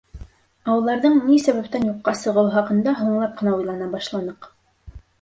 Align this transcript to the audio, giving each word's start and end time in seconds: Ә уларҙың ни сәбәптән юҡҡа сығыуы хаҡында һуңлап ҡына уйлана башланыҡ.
Ә 0.71 0.77
уларҙың 0.79 1.19
ни 1.25 1.37
сәбәптән 1.43 1.87
юҡҡа 1.91 2.15
сығыуы 2.23 2.57
хаҡында 2.59 2.97
һуңлап 3.05 3.39
ҡына 3.43 3.57
уйлана 3.63 3.95
башланыҡ. 3.97 4.53